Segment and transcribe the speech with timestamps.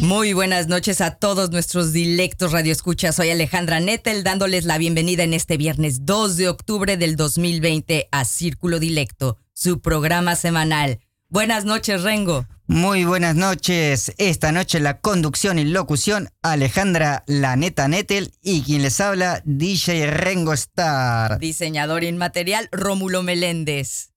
[0.00, 3.16] Muy buenas noches a todos nuestros dilectos radioescuchas.
[3.16, 8.24] Soy Alejandra Nettel dándoles la bienvenida en este viernes 2 de octubre del 2020 a
[8.24, 11.00] Círculo Dilecto, su programa semanal.
[11.28, 12.46] Buenas noches, Rengo.
[12.68, 14.12] Muy buenas noches.
[14.18, 20.52] Esta noche la conducción y locución Alejandra Laneta Nettel y quien les habla DJ Rengo
[20.52, 21.38] Star.
[21.38, 24.10] Diseñador inmaterial Rómulo Meléndez.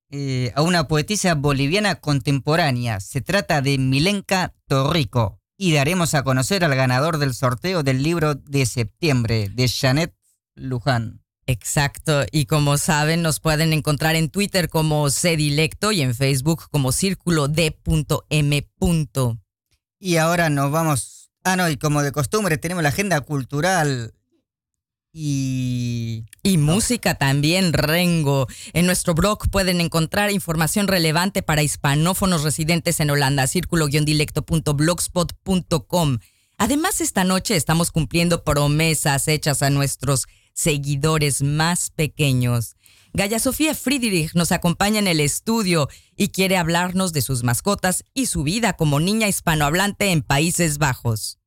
[0.09, 2.99] eh, a una poetisa boliviana contemporánea.
[2.99, 5.43] Se trata de Milenka Torrico.
[5.59, 10.17] Y daremos a conocer al ganador del sorteo del libro de septiembre, de Janet
[10.55, 11.21] Luján.
[11.49, 16.91] Exacto, y como saben, nos pueden encontrar en Twitter como Cdilecto y en Facebook como
[16.91, 18.67] Círculo D.M.
[19.97, 21.31] Y ahora nos vamos.
[21.45, 24.13] Ah, no, y como de costumbre, tenemos la agenda cultural
[25.13, 26.25] y.
[26.43, 28.47] Y música también, Rengo.
[28.73, 36.17] En nuestro blog pueden encontrar información relevante para hispanófonos residentes en Holanda, círculo-dilecto.blogspot.com.
[36.57, 42.75] Además, esta noche estamos cumpliendo promesas hechas a nuestros seguidores más pequeños.
[43.13, 48.25] Gaya Sofía Friedrich nos acompaña en el estudio y quiere hablarnos de sus mascotas y
[48.25, 51.37] su vida como niña hispanohablante en Países Bajos.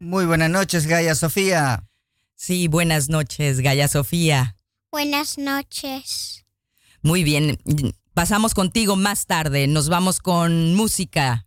[0.00, 1.88] Muy buenas noches, Gaya Sofía.
[2.34, 4.56] Sí, buenas noches, Gaya Sofía.
[4.90, 6.44] Buenas noches.
[7.02, 7.58] Muy bien,
[8.14, 11.45] pasamos contigo más tarde, nos vamos con música.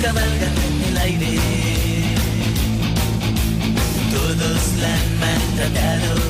[0.00, 1.38] Cabalgan en el aire.
[4.12, 6.27] Todos la han maltratado,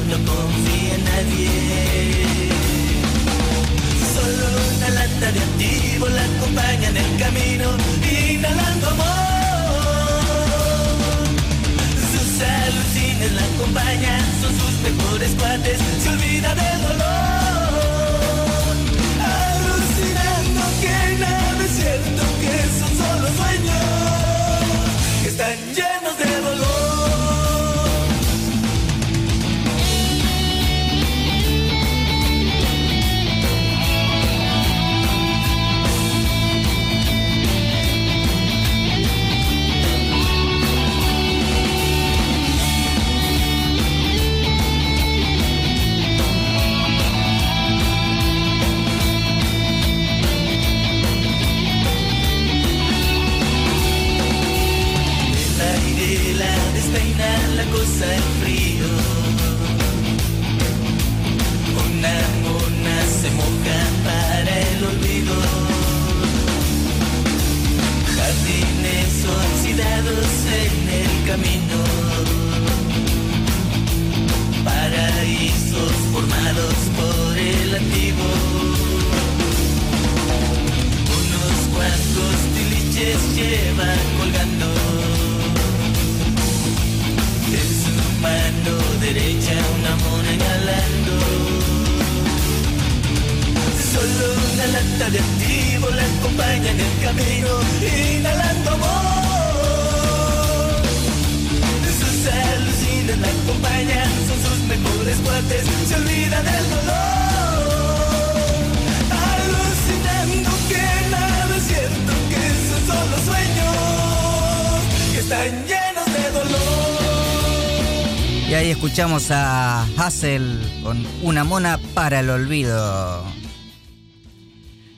[118.59, 123.25] ahí escuchamos a Hassel con Una mona para el olvido.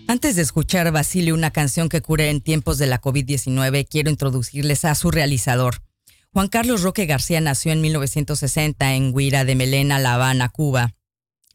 [0.09, 4.09] Antes de escuchar a Basilio una canción que cure en tiempos de la COVID-19, quiero
[4.11, 5.83] introducirles a su realizador.
[6.33, 10.95] Juan Carlos Roque García nació en 1960 en Guira de Melena, La Habana, Cuba.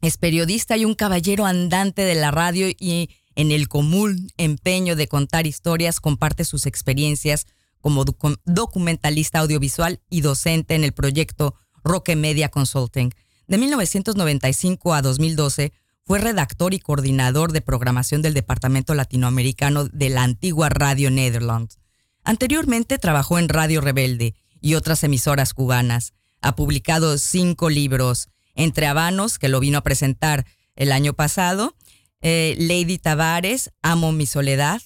[0.00, 5.08] Es periodista y un caballero andante de la radio y en el común empeño de
[5.08, 7.46] contar historias comparte sus experiencias
[7.80, 13.12] como docu- documentalista audiovisual y docente en el proyecto Roque Media Consulting.
[13.46, 15.72] De 1995 a 2012
[16.04, 21.78] fue redactor y coordinador de programación del Departamento Latinoamericano de la antigua Radio Netherlands.
[22.24, 26.12] Anteriormente trabajó en Radio Rebelde y otras emisoras cubanas.
[26.42, 30.44] Ha publicado cinco libros, Entre Habanos, que lo vino a presentar
[30.74, 31.76] el año pasado,
[32.20, 34.82] eh, Lady Tavares, Amo mi soledad,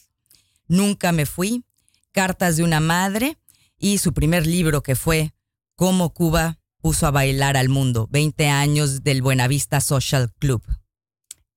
[0.69, 1.65] Nunca me fui,
[2.13, 3.39] Cartas de una madre
[3.79, 5.33] y su primer libro que fue
[5.75, 10.63] Cómo Cuba puso a bailar al mundo, 20 años del Buenavista Social Club.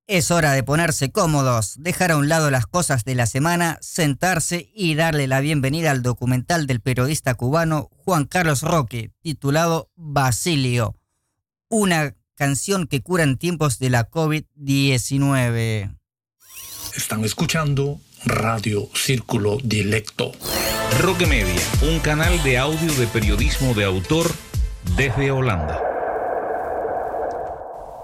[0.06, 4.70] Es hora de ponerse cómodos, dejar a un lado las cosas de la semana, sentarse
[4.76, 10.98] y darle la bienvenida al documental del periodista cubano Juan Carlos Roque, titulado Basilio,
[11.70, 15.98] una canción que cura en tiempos de la COVID-19.
[16.96, 20.34] Están escuchando Radio Círculo Dilecto.
[21.00, 24.34] Roque Media, un canal de audio de periodismo de autor
[24.96, 25.80] desde Holanda.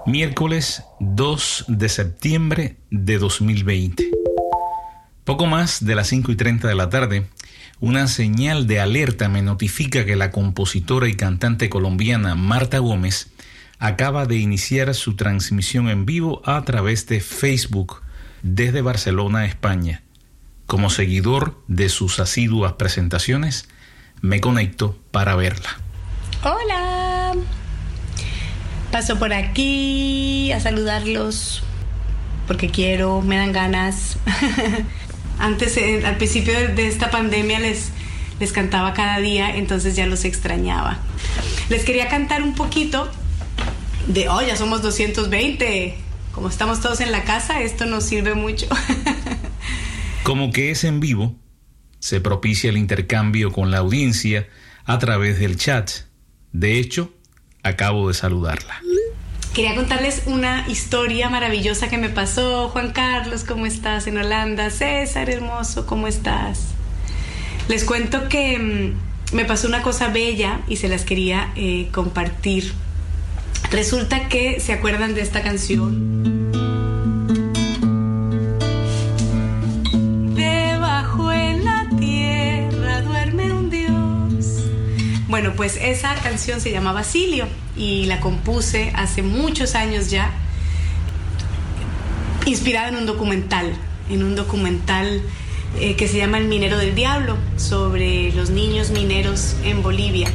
[0.06, 4.10] Miércoles 2 de septiembre de 2020.
[5.24, 7.26] Poco más de las 5 y 30 de la tarde,
[7.78, 13.30] una señal de alerta me notifica que la compositora y cantante colombiana Marta Gómez
[13.78, 18.02] acaba de iniciar su transmisión en vivo a través de Facebook
[18.42, 20.02] desde Barcelona, España.
[20.66, 23.68] Como seguidor de sus asiduas presentaciones,
[24.20, 25.78] me conecto para verla.
[26.42, 27.34] Hola.
[28.90, 31.62] Paso por aquí a saludarlos
[32.46, 34.16] porque quiero, me dan ganas.
[35.38, 37.90] Antes, eh, al principio de, esta pandemia, les,
[38.40, 40.98] les cantaba cada día, entonces ya los extrañaba.
[41.68, 43.10] Les quería cantar un poquito
[44.08, 45.94] de, oh, ya somos 220.
[46.32, 48.66] Como estamos todos en la casa, esto nos sirve mucho.
[50.22, 51.36] Como que es en vivo,
[51.98, 54.48] se propicia el intercambio con la audiencia
[54.86, 56.09] a través del chat.
[56.52, 57.12] De hecho,
[57.62, 58.80] acabo de saludarla.
[59.54, 62.68] Quería contarles una historia maravillosa que me pasó.
[62.68, 64.70] Juan Carlos, ¿cómo estás en Holanda?
[64.70, 66.68] César, hermoso, ¿cómo estás?
[67.68, 72.72] Les cuento que mm, me pasó una cosa bella y se las quería eh, compartir.
[73.70, 76.39] Resulta que se acuerdan de esta canción.
[85.40, 90.30] Bueno, pues esa canción se llama Basilio y la compuse hace muchos años ya,
[92.44, 93.72] inspirada en un documental,
[94.10, 95.22] en un documental
[95.78, 100.28] eh, que se llama El Minero del Diablo, sobre los niños mineros en Bolivia.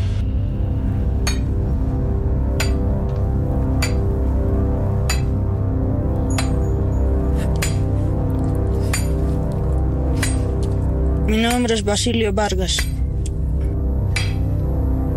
[11.27, 12.79] Mi nombre es Basilio Vargas.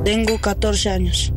[0.09, 1.35] Tengo 14 años.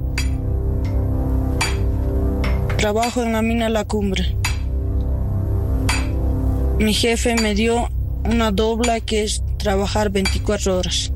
[2.78, 4.34] Trabajo en la mina La Cumbre.
[6.80, 7.90] Mi jefe me dio
[8.24, 11.12] una dobla que es trabajar 24 horas.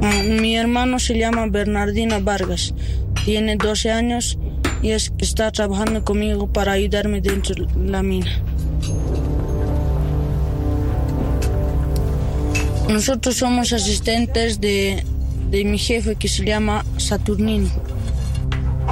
[0.00, 2.72] Mm, Mi hermano se llama Bernardino Vargas.
[3.26, 4.38] Tiene 12 años
[4.80, 8.43] y es, está trabajando conmigo para ayudarme dentro de la mina.
[12.94, 15.02] Nosotros somos asistentes de,
[15.50, 17.68] de mi jefe que se llama Saturnino.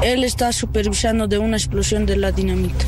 [0.02, 2.84] Él está supervisando de una explosión de la dinamita.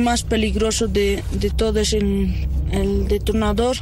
[0.00, 2.48] Más peligrosa de, de todo es el,
[3.08, 3.76] detonador,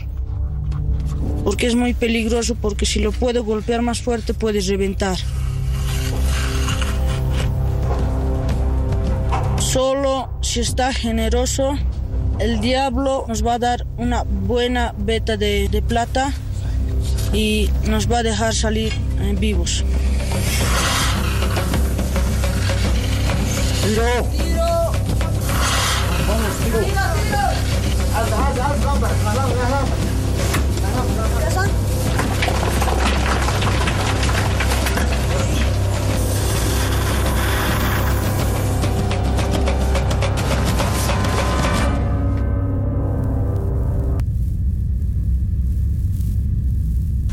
[1.44, 5.16] porque es muy peligroso, porque si lo puedo golpear más fuerte puedes reventar.
[9.58, 11.78] Solo si está generoso,
[12.38, 16.32] el diablo nos va a dar una buena beta de, de plata
[17.32, 19.84] y nos va a dejar salir eh, vivos.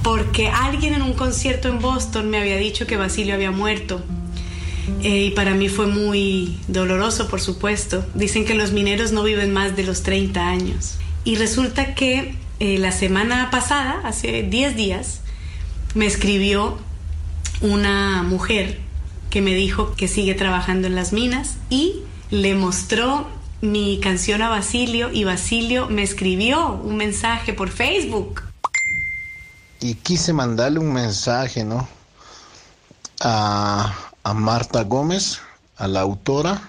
[0.03, 4.01] Porque alguien en un concierto en Boston me había dicho que Basilio había muerto.
[5.01, 8.05] Eh, y para mí fue muy doloroso, por supuesto.
[8.13, 10.95] Dicen que los mineros no viven más de los 30 años.
[11.23, 15.21] Y resulta que eh, la semana pasada, hace 10 días,
[15.95, 16.77] me escribió
[17.61, 18.79] una mujer
[19.29, 23.27] que me dijo que sigue trabajando en las minas y le mostró
[23.61, 28.41] mi canción a Basilio y Basilio me escribió un mensaje por Facebook.
[29.81, 31.87] Y quise mandarle un mensaje, ¿no?
[33.21, 35.39] A, a Marta Gómez,
[35.77, 36.61] a la autora,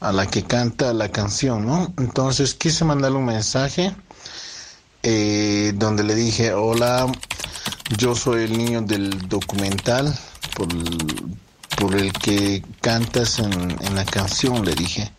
[0.00, 1.92] a la que canta la canción, ¿no?
[1.98, 3.94] Entonces quise mandarle un mensaje
[5.02, 7.10] eh, donde le dije, hola,
[7.96, 10.14] yo soy el niño del documental
[10.56, 10.68] por,
[11.78, 15.10] por el que cantas en, en la canción, le dije.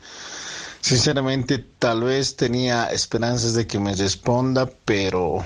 [0.82, 5.44] Sinceramente, tal vez tenía esperanzas de que me responda, pero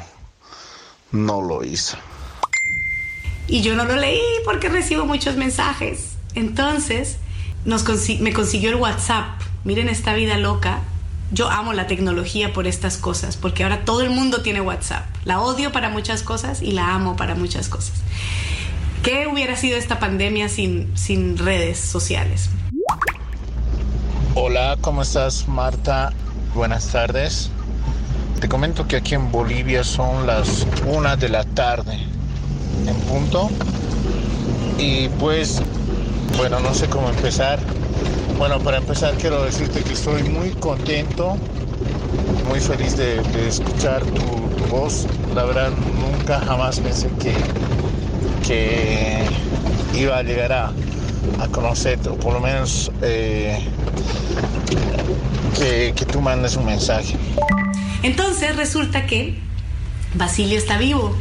[1.12, 1.98] no lo hizo.
[3.50, 6.18] Y yo no lo leí porque recibo muchos mensajes.
[6.36, 7.18] Entonces,
[7.66, 9.42] me consiguió el WhatsApp.
[9.64, 10.82] Miren esta vida loca.
[11.32, 15.04] Yo amo la tecnología por estas cosas, porque ahora todo el mundo tiene WhatsApp.
[15.26, 18.02] La odio para muchas cosas y la amo para muchas cosas.
[19.02, 22.50] ¿Qué hubiera sido esta pandemia sin, sin redes sociales?
[24.36, 26.14] Hola, ¿cómo estás Marta?
[26.54, 27.50] Buenas tardes.
[28.40, 32.19] Te comento que aquí en Bolivia son las una de la tarde
[32.88, 33.50] en punto.
[34.78, 35.62] Y pues,
[36.38, 37.60] bueno, no sé cómo empezar.
[38.38, 41.36] Bueno, para empezar quiero decirte que estoy muy contento,
[42.48, 45.08] muy feliz de, escuchar tu, voz.
[45.36, 47.34] La verdad, nunca jamás pensé que,
[48.48, 49.26] que
[50.00, 50.72] iba a llegar a,
[51.40, 53.60] a conocerte, o por lo menos eh,
[55.58, 57.18] que, que tú mandes un mensaje.
[58.04, 59.38] Entonces resulta que
[60.14, 61.16] Basilio está vivo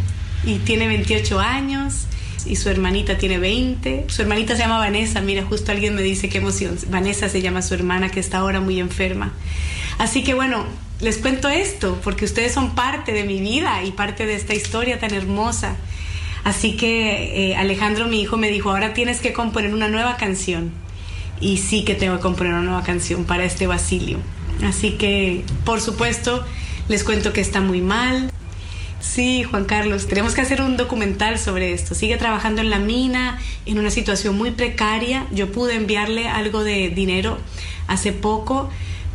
[0.49, 2.07] y tiene 28 años
[2.47, 4.07] y su hermanita tiene 20.
[4.09, 6.79] Su hermanita se llama Vanessa, mira, justo alguien me dice qué emoción.
[6.89, 9.35] Vanessa se llama su hermana que está ahora muy enferma.
[9.99, 10.65] Así que bueno,
[11.01, 14.99] les cuento esto porque ustedes son parte de mi vida y parte de esta historia
[14.99, 15.77] tan hermosa.
[16.45, 20.73] Así que eh, Alejandro, mi hijo, me dijo, ahora tienes que componer una nueva canción.
[21.41, 24.19] Y sí que tengo que componer una nueva canción para este Basilio.
[24.65, 26.43] Así que, por supuesto,
[26.89, 28.33] les cuento que está muy mal.
[29.01, 31.95] Sí, Juan Carlos, tenemos que hacer un documental sobre esto.
[31.95, 35.27] Sigue trabajando en la mina, en una situación muy precaria.
[35.33, 37.39] Yo pude enviarle algo de dinero
[37.87, 38.71] hace poco,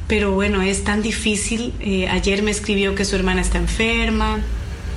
[0.07, 1.73] pero bueno, es tan difícil.
[1.79, 4.41] Eh, ayer me escribió que su hermana está enferma.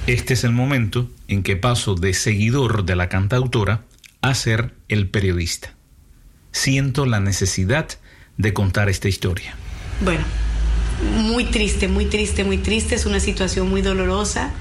[0.06, 3.84] Este es el momento en que paso de seguidor de la cantautora
[4.22, 5.74] a ser el periodista.
[6.52, 7.88] Siento la necesidad
[8.36, 9.56] de contar esta historia.
[10.00, 10.24] Bueno,
[11.02, 12.94] muy triste, muy triste, muy triste.
[12.94, 14.52] Es una situación muy dolorosa.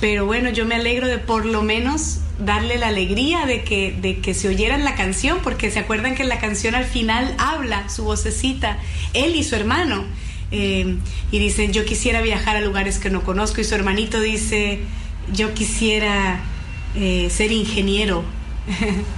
[0.00, 4.18] Pero bueno, yo me alegro de por lo menos darle la alegría de que, de
[4.18, 8.04] que se oyeran la canción, porque se acuerdan que la canción al final habla, su
[8.04, 8.78] vocecita,
[9.14, 10.04] él y su hermano.
[10.52, 10.96] Eh,
[11.30, 13.60] y dicen, yo quisiera viajar a lugares que no conozco.
[13.60, 14.80] Y su hermanito dice,
[15.32, 16.40] yo quisiera
[16.94, 18.24] eh, ser ingeniero.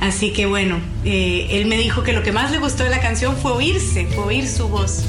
[0.00, 3.00] Así que bueno, eh, él me dijo que lo que más le gustó de la
[3.00, 5.04] canción fue oírse, fue oír su voz.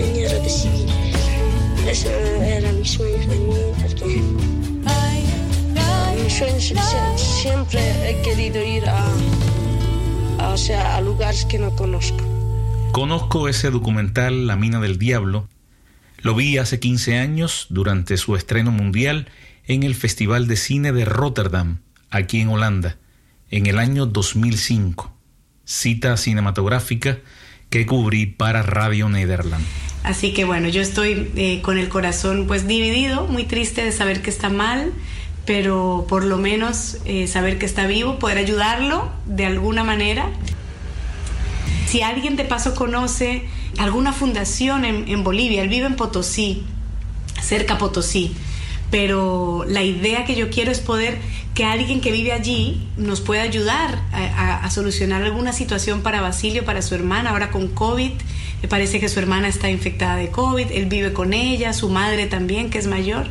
[0.00, 0.86] De civil.
[1.88, 4.22] Eso era mi sueño de niño, porque
[6.22, 6.60] Mi sueño
[7.16, 9.04] siempre he querido ir a,
[10.38, 12.18] a, o a lugares que no conozco.
[12.92, 15.48] Conozco ese documental La Mina del Diablo.
[16.18, 19.28] Lo vi hace 15 años durante su estreno mundial
[19.66, 21.80] en el Festival de Cine de Rotterdam,
[22.10, 22.98] aquí en Holanda,
[23.50, 25.12] en el año 2005.
[25.64, 27.18] Cita cinematográfica
[27.70, 29.64] que cubrí para Radio Nederland.
[30.02, 34.22] Así que bueno, yo estoy eh, con el corazón pues dividido, muy triste de saber
[34.22, 34.92] que está mal,
[35.46, 40.30] pero por lo menos eh, saber que está vivo, poder ayudarlo de alguna manera.
[41.86, 43.44] Si alguien de paso conoce
[43.78, 46.64] alguna fundación en, en Bolivia, él vive en Potosí,
[47.40, 48.34] cerca Potosí,
[48.90, 51.18] pero la idea que yo quiero es poder
[51.54, 56.82] que alguien que vive allí nos pueda ayudar a, solucionar alguna situación para Basilio, para
[56.82, 58.12] su hermana, ahora con COVID.
[58.62, 62.26] Me parece que su hermana está infectada de COVID, él vive con ella, su madre
[62.26, 63.26] también, que es mayor.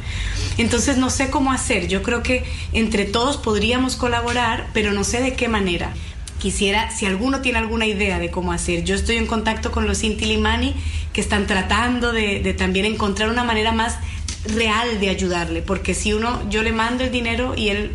[0.57, 1.87] Entonces no sé cómo hacer.
[1.87, 5.93] Yo creo que entre todos podríamos colaborar, pero no sé de qué manera.
[6.39, 10.03] Quisiera, si alguno tiene alguna idea de cómo hacer, yo estoy en contacto con los
[10.03, 10.73] Inti Limani
[11.13, 13.97] que están tratando de también encontrar una manera más
[14.45, 17.91] real de ayudarle, porque si uno, yo le mando el dinero y él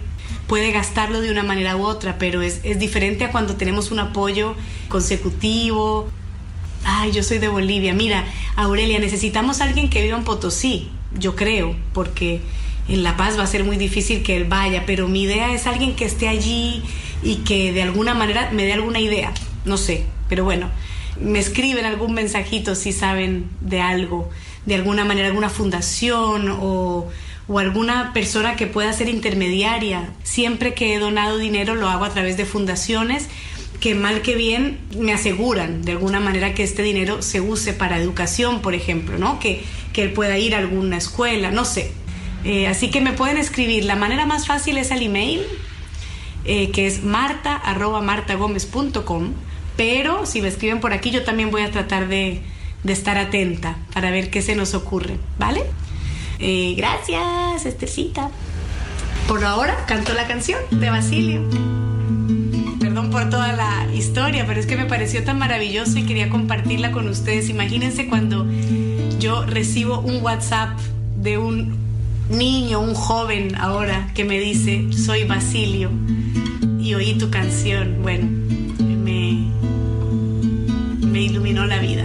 [0.46, 3.98] puede gastarlo de una manera u otra, pero es, es diferente a cuando tenemos un
[3.98, 4.54] apoyo
[4.88, 6.08] consecutivo.
[6.84, 7.94] Ay, yo soy de Bolivia.
[7.94, 8.24] Mira,
[8.56, 12.42] Aurelia, necesitamos alguien que viva en Potosí, yo creo, porque
[12.88, 15.66] en La Paz va a ser muy difícil que él vaya, pero mi idea es
[15.66, 16.82] alguien que esté allí
[17.22, 19.32] y que de alguna manera me dé alguna idea,
[19.64, 20.68] no sé, pero bueno,
[21.18, 24.28] me escriben algún mensajito si saben de algo
[24.66, 27.08] de alguna manera alguna fundación o,
[27.48, 30.10] o, alguna persona que pueda ser intermediaria.
[30.22, 33.28] Siempre que he donado dinero lo hago a través de fundaciones
[33.80, 37.98] que mal que bien me aseguran de alguna manera que este dinero se use para
[37.98, 39.38] educación, por ejemplo, ¿no?
[39.38, 41.92] Que, que él pueda ir a alguna escuela, no sé.
[42.44, 43.84] Eh, así que me pueden escribir.
[43.84, 45.42] La manera más fácil es al email,
[46.44, 48.02] eh, que es marta arroba
[49.76, 52.42] pero si me escriben por aquí yo también voy a tratar de,
[52.84, 55.64] de estar atenta para ver qué se nos ocurre, ¿vale?
[56.38, 58.30] Eh, gracias, Estercita.
[59.26, 61.42] Por ahora canto la canción de Basilio.
[62.78, 66.92] Perdón por toda la historia, pero es que me pareció tan maravilloso y quería compartirla
[66.92, 67.48] con ustedes.
[67.48, 68.46] Imagínense cuando
[69.18, 70.78] yo recibo un WhatsApp
[71.16, 71.78] de un
[72.28, 75.90] niño, un joven ahora que me dice, soy Basilio
[76.78, 78.02] y oí tu canción.
[78.02, 78.26] Bueno,
[78.78, 79.48] me,
[81.00, 82.04] me iluminó la vida.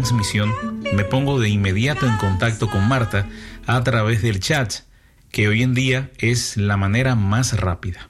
[0.00, 0.50] Transmisión,
[0.94, 3.28] me pongo de inmediato en contacto con Marta
[3.66, 4.72] a través del chat,
[5.30, 8.08] que hoy en día es la manera más rápida.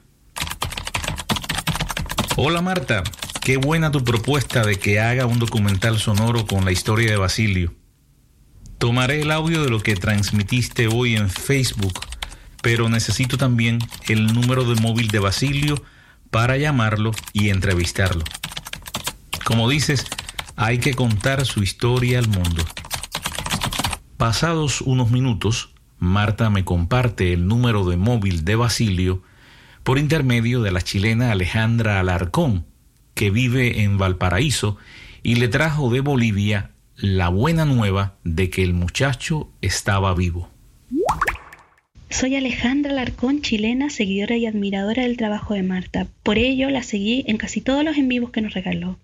[2.37, 3.03] Hola Marta,
[3.41, 7.73] qué buena tu propuesta de que haga un documental sonoro con la historia de Basilio.
[8.77, 11.99] Tomaré el audio de lo que transmitiste hoy en Facebook,
[12.61, 15.83] pero necesito también el número de móvil de Basilio
[16.29, 18.23] para llamarlo y entrevistarlo.
[19.43, 20.05] Como dices,
[20.63, 22.63] hay que contar su historia al mundo.
[24.17, 29.23] Pasados unos minutos, Marta me comparte el número de móvil de Basilio
[29.81, 32.67] por intermedio de la chilena Alejandra Alarcón,
[33.15, 34.77] que vive en Valparaíso
[35.23, 40.47] y le trajo de Bolivia la buena nueva de que el muchacho estaba vivo.
[42.11, 46.05] Soy Alejandra Alarcón, chilena, seguidora y admiradora del trabajo de Marta.
[46.21, 48.99] Por ello la seguí en casi todos los en vivos que nos regaló.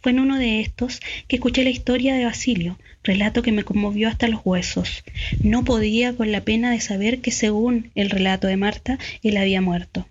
[0.00, 4.08] Fue en uno de estos que escuché la historia de Basilio, relato que me conmovió
[4.08, 5.04] hasta los huesos.
[5.42, 9.60] No podía con la pena de saber que según el relato de Marta, él había
[9.60, 10.06] muerto.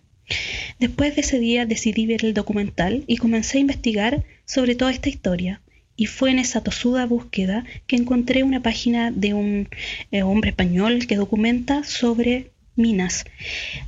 [0.79, 5.09] Después de ese día decidí ver el documental y comencé a investigar sobre toda esta
[5.09, 5.61] historia.
[5.95, 9.69] Y fue en esa tosuda búsqueda que encontré una página de un
[10.11, 13.25] eh, hombre español que documenta sobre minas.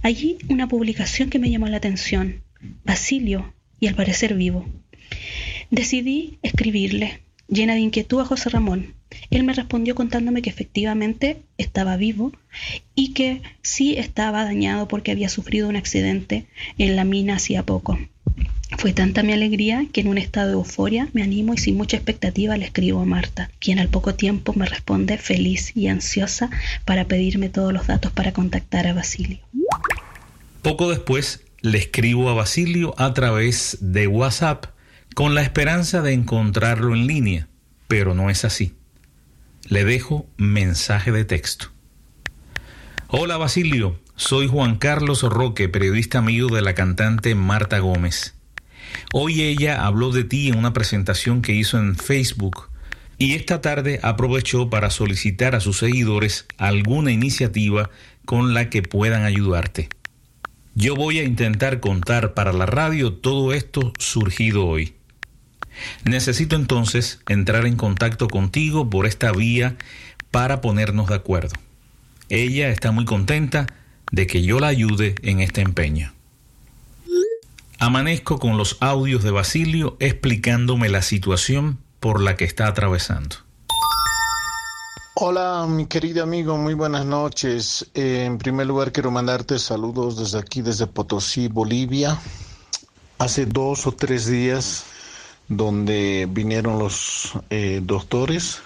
[0.03, 2.43] Allí una publicación que me llamó la atención.
[2.83, 4.67] Basilio, y al parecer vivo.
[5.75, 7.19] Decidí escribirle.
[7.49, 8.93] llena de inquietud a José Ramón.
[9.29, 12.31] Él me respondió contándome que efectivamente estaba vivo
[12.95, 16.45] y que sí estaba dañado porque había sufrido un accidente
[16.77, 17.99] en la mina hacía poco.
[18.77, 21.97] Fue tanta mi alegría que en un estado de euforia me animo y sin mucha
[21.97, 26.49] expectativa le escribo a Marta, quien al poco tiempo me responde feliz y ansiosa
[26.85, 29.39] para pedirme todos los datos para contactar a Basilio.
[30.61, 34.67] Poco después le escribo a Basilio a través de WhatsApp
[35.15, 37.47] con la esperanza de encontrarlo en línea,
[37.87, 38.73] pero no es así.
[39.69, 41.67] Le dejo mensaje de texto.
[43.07, 48.35] Hola Basilio, soy Juan Carlos Roque, periodista amigo de la cantante Marta Gómez.
[49.13, 52.69] Hoy ella habló de ti en una presentación que hizo en Facebook
[53.17, 57.89] y esta tarde aprovechó para solicitar a sus seguidores alguna iniciativa
[58.25, 59.87] con la que puedan ayudarte.
[60.73, 64.94] Yo voy a intentar contar para la radio todo esto surgido hoy.
[66.03, 69.75] Necesito entonces entrar en contacto contigo por esta vía
[70.31, 71.53] para ponernos de acuerdo.
[72.29, 73.67] Ella está muy contenta
[74.11, 76.13] de que yo la ayude en este empeño.
[77.79, 83.35] Amanezco con los audios de Basilio explicándome la situación por la que está atravesando.
[85.17, 87.89] Hola, mi querido amigo, muy buenas noches.
[87.93, 92.19] Eh, en primer lugar, quiero mandarte saludos desde aquí, desde Potosí, Bolivia.
[93.17, 94.83] Hace dos o tres días,
[95.47, 98.61] donde vinieron los eh, doctores,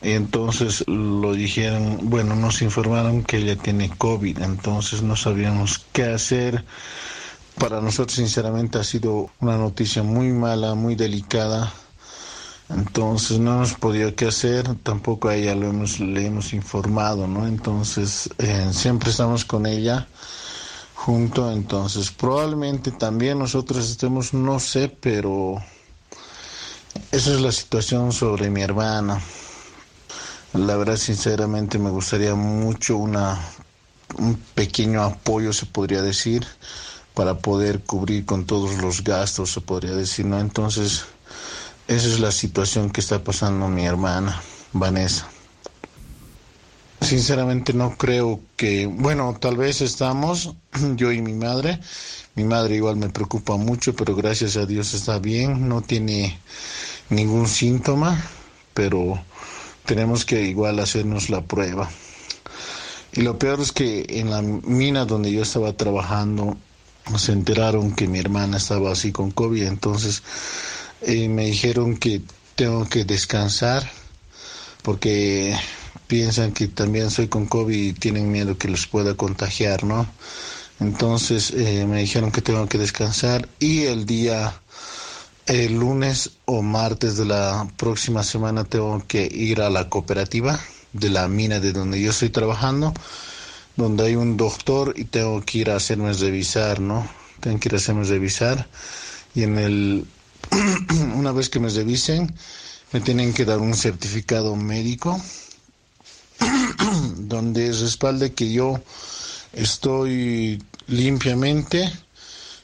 [0.00, 6.64] entonces lo dijeron, bueno, nos informaron que ella tiene COVID, entonces no sabíamos qué hacer
[7.58, 11.72] para nosotros sinceramente ha sido una noticia muy mala, muy delicada.
[12.70, 17.46] Entonces no nos podía qué hacer, tampoco a ella lo hemos, le hemos informado, ¿no?
[17.46, 20.08] Entonces eh, siempre estamos con ella
[21.04, 25.60] junto, entonces probablemente también nosotros estemos, no sé, pero
[27.10, 29.20] esa es la situación sobre mi hermana.
[30.52, 33.40] La verdad, sinceramente, me gustaría mucho una,
[34.16, 36.46] un pequeño apoyo, se podría decir
[37.14, 40.38] para poder cubrir con todos los gastos, se podría decir, ¿no?
[40.38, 41.04] Entonces,
[41.88, 44.40] esa es la situación que está pasando mi hermana,
[44.72, 45.31] Vanessa.
[47.02, 50.54] Sinceramente no creo que, bueno, tal vez estamos,
[50.96, 51.80] yo y mi madre,
[52.34, 56.38] mi madre igual me preocupa mucho, pero gracias a Dios está bien, no tiene
[57.10, 58.22] ningún síntoma,
[58.72, 59.20] pero
[59.84, 61.90] tenemos que igual hacernos la prueba.
[63.12, 66.56] Y lo peor es que en la mina donde yo estaba trabajando,
[67.18, 70.22] se enteraron que mi hermana estaba así con COVID, entonces
[71.02, 72.22] eh, me dijeron que
[72.54, 73.90] tengo que descansar
[74.82, 75.54] porque
[76.12, 80.06] piensan que también soy con COVID y tienen miedo que los pueda contagiar, ¿no?
[80.78, 84.52] Entonces eh, me dijeron que tengo que descansar y el día,
[85.46, 90.60] el lunes o martes de la próxima semana tengo que ir a la cooperativa
[90.92, 92.92] de la mina de donde yo estoy trabajando
[93.76, 97.08] donde hay un doctor y tengo que ir a hacerme revisar, ¿no?
[97.40, 98.68] Tengo que ir a hacerme revisar
[99.34, 100.06] y en el
[101.16, 102.34] una vez que me revisen
[102.92, 105.18] me tienen que dar un certificado médico
[107.16, 108.80] donde respalde que yo
[109.52, 111.92] estoy limpiamente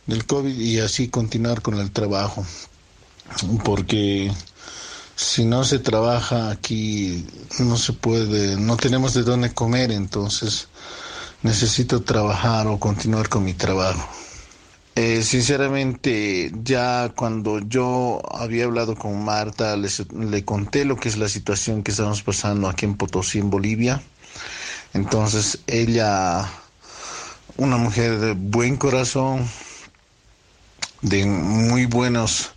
[0.07, 2.45] del COVID y así continuar con el trabajo.
[3.65, 4.33] Porque
[5.15, 7.27] si no se trabaja aquí
[7.59, 10.69] no se puede, no tenemos de dónde comer, entonces
[11.43, 14.09] necesito trabajar o continuar con mi trabajo.
[15.01, 21.29] Eh, sinceramente, ya cuando yo había hablado con Marta, le conté lo que es la
[21.29, 24.03] situación que estamos pasando aquí en Potosí, en Bolivia.
[24.95, 26.51] Entonces, ella,
[27.59, 29.49] una mujer de buen corazón,
[31.03, 32.51] de muy buenos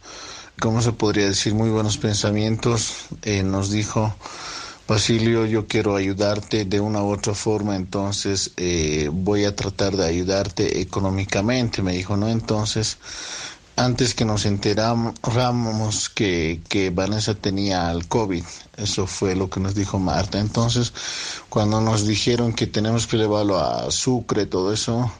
[0.59, 1.53] ¿cómo se podría decir?
[1.53, 3.05] Muy buenos pensamientos.
[3.21, 4.15] Eh, nos dijo,
[4.87, 10.05] Basilio, yo quiero ayudarte de una u otra forma, entonces eh, voy a tratar de
[10.05, 12.27] ayudarte económicamente, me dijo, ¿no?
[12.27, 12.97] Entonces,
[13.77, 18.43] antes que nos enteramos que, que Vanessa tenía el COVID,
[18.77, 20.39] eso fue lo que nos dijo Marta.
[20.39, 20.93] Entonces,
[21.49, 25.11] cuando nos dijeron que tenemos que llevarlo a Sucre, todo eso,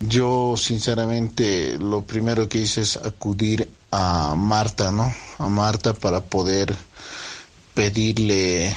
[0.00, 5.14] yo sinceramente lo primero que hice es acudir a Marta, ¿no?
[5.38, 6.76] A Marta para poder
[7.74, 8.74] pedirle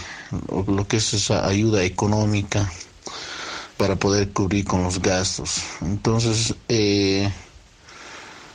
[0.68, 2.72] lo que es esa ayuda económica
[3.78, 5.62] para poder cubrir con los gastos.
[5.82, 7.32] Entonces, eh,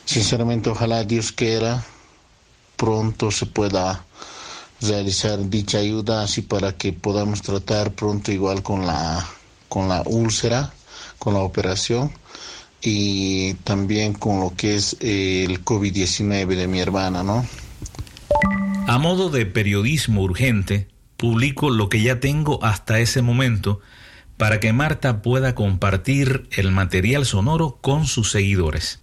[0.05, 1.85] sinceramente, ojalá Dios quiera
[2.81, 4.07] pronto se pueda
[4.81, 9.29] realizar dicha ayuda así para que podamos tratar pronto igual con la
[9.69, 10.73] con la úlcera,
[11.19, 12.11] con la operación
[12.81, 17.47] y también con lo que es eh, el COVID-19 de mi hermana, ¿no?
[18.91, 23.79] A modo de periodismo urgente, publico lo que ya tengo hasta ese momento
[24.37, 29.01] para que Marta pueda compartir el material sonoro con sus seguidores.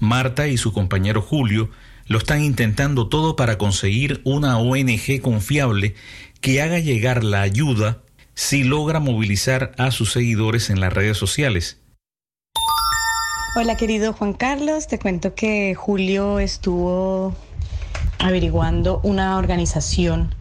[0.00, 1.70] Marta y su compañero Julio
[2.08, 5.94] lo están intentando todo para conseguir una ONG confiable
[6.40, 8.02] que haga llegar la ayuda
[8.34, 11.80] si logra movilizar a sus seguidores en las redes sociales.
[13.54, 17.36] Hola querido Juan Carlos, te cuento que Julio estuvo
[18.24, 20.34] averiguando una organización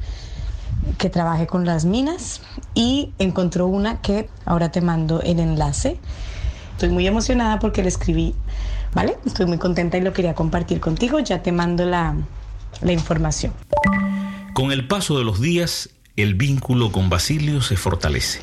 [0.98, 2.42] que trabaje con las minas
[2.74, 6.00] y encontró una que ahora te mando el enlace.
[6.72, 8.36] Estoy muy emocionada porque le escribí,
[8.94, 9.18] ¿vale?
[9.26, 11.20] Estoy muy contenta y lo quería compartir contigo.
[11.20, 12.16] Ya te mando la,
[12.82, 13.52] la información.
[14.54, 18.40] Con el paso de los días, el vínculo con Basilio se fortalece.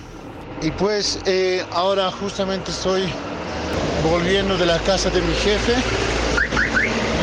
[0.61, 3.05] Y pues eh, ahora justamente estoy
[4.05, 5.73] volviendo de la casa de mi jefe.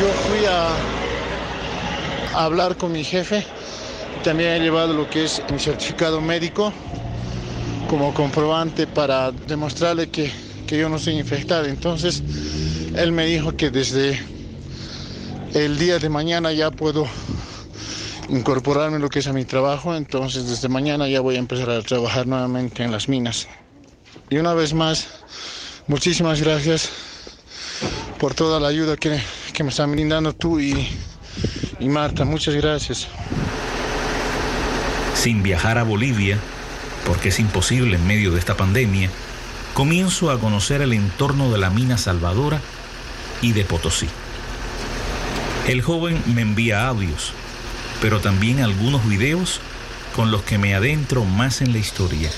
[0.00, 0.97] Yo fui a,
[2.44, 3.44] hablar con mi jefe.
[4.22, 6.72] También he llevado lo que es mi certificado médico
[7.88, 10.30] como comprobante para demostrarle que,
[10.66, 11.66] que yo no soy infectado.
[11.66, 12.22] Entonces,
[12.94, 14.20] él me dijo que desde
[15.54, 17.06] el día de mañana ya puedo
[18.28, 21.82] incorporarme lo que es a mi trabajo, entonces desde mañana ya voy a empezar a
[21.82, 23.48] trabajar nuevamente en las minas.
[24.28, 25.08] Y una vez más,
[25.86, 26.90] muchísimas gracias
[28.18, 29.18] por toda la ayuda que,
[29.54, 30.86] que me están brindando tú y,
[31.80, 33.08] y Marta, muchas gracias.
[35.14, 36.38] Sin viajar a Bolivia,
[37.06, 39.10] porque es imposible en medio de esta pandemia,
[39.74, 42.60] comienzo a conocer el entorno de la mina Salvadora
[43.42, 44.08] y de Potosí.
[45.66, 47.32] El joven me envía audios,
[48.00, 49.60] pero también algunos videos
[50.16, 52.30] con los que me adentro más en la historia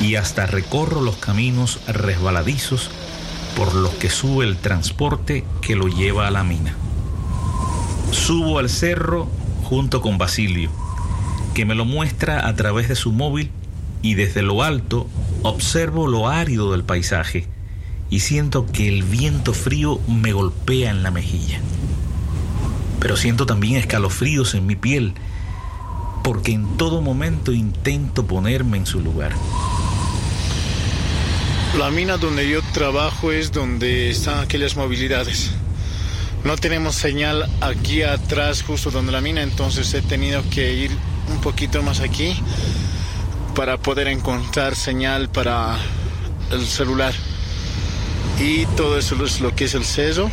[0.00, 2.90] y hasta recorro los caminos resbaladizos
[3.56, 6.76] por los que sube el transporte que lo lleva a la mina.
[8.10, 9.28] Subo al cerro
[9.62, 10.70] junto con Basilio,
[11.54, 13.50] que me lo muestra a través de su móvil
[14.02, 15.08] y desde lo alto
[15.42, 17.46] observo lo árido del paisaje
[18.10, 21.60] y siento que el viento frío me golpea en la mejilla
[23.00, 25.14] pero siento también escalofríos en mi piel,
[26.24, 29.32] porque en todo momento intento ponerme en su lugar.
[31.78, 35.52] La mina donde yo trabajo es donde están aquellas movilidades.
[36.44, 40.90] No tenemos señal aquí atrás, justo donde la mina, entonces he tenido que ir
[41.28, 42.40] un poquito más aquí
[43.54, 45.76] para poder encontrar señal para
[46.50, 47.12] el celular.
[48.40, 50.30] Y todo eso es lo que es el ceso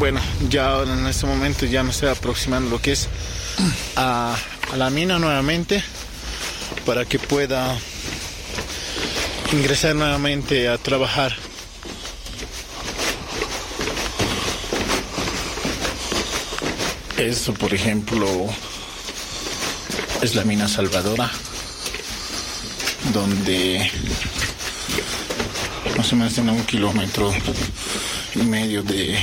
[0.00, 3.06] bueno, ya en este momento ya me estoy aproximando lo que es
[3.96, 4.34] a
[4.74, 5.84] la mina nuevamente
[6.86, 7.76] para que pueda
[9.52, 11.36] ingresar nuevamente a trabajar.
[17.20, 18.26] Eso, por ejemplo,
[20.22, 21.30] es la mina Salvadora,
[23.12, 23.90] donde
[25.98, 27.30] más o menos tiene un kilómetro
[28.34, 29.18] y medio de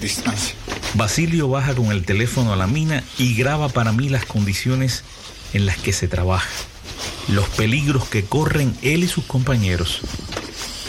[0.00, 0.56] distancia.
[0.94, 5.04] Basilio baja con el teléfono a la mina y graba para mí las condiciones
[5.52, 6.50] en las que se trabaja,
[7.28, 10.00] los peligros que corren él y sus compañeros,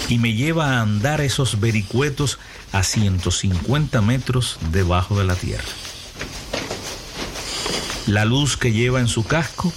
[0.07, 2.39] y me lleva a andar esos vericuetos
[2.71, 5.67] a 150 metros debajo de la tierra.
[8.09, 9.71] La luz que lleva en su casco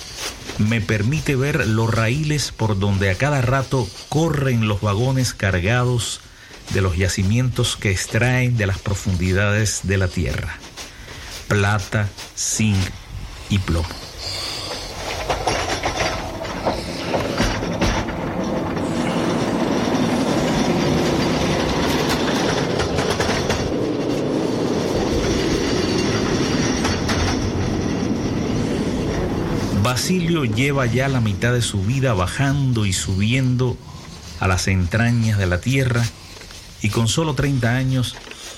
[0.56, 6.22] me permite ver los raíles por donde a cada rato corren los vagones cargados
[6.70, 10.56] de los yacimientos que extraen de las profundidades de la tierra.
[11.46, 12.78] Plata, zinc
[13.50, 14.11] y plomo.
[30.02, 33.76] Basilio lleva ya la mitad de su vida bajando y subiendo
[34.40, 36.04] a las entrañas de la tierra
[36.82, 38.16] y con solo 30 años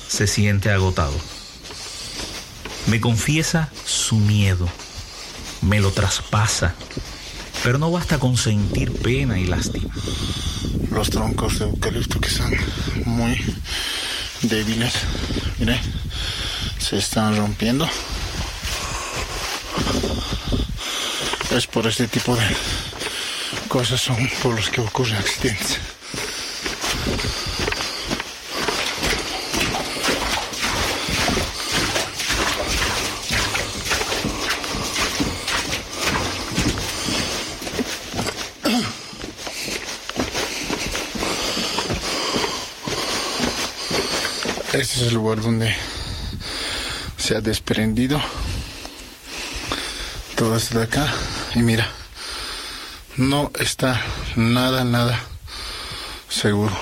[0.08, 1.12] se siente agotado.
[2.86, 4.66] Me confiesa su miedo,
[5.60, 6.74] me lo traspasa,
[7.62, 9.92] pero no basta con sentir pena y lástima.
[10.92, 12.54] Los troncos de eucalipto que están
[13.04, 13.38] muy
[14.40, 14.94] débiles,
[16.78, 17.86] se están rompiendo.
[21.54, 22.42] Es por este tipo de
[23.68, 25.78] cosas son por los que ocurren accidentes.
[44.72, 45.72] Este es el lugar donde
[47.16, 48.20] se ha desprendido
[50.34, 51.14] todo esto de acá
[51.54, 51.88] y mira,
[53.16, 54.02] no está
[54.34, 55.20] nada, nada
[56.28, 56.74] seguro.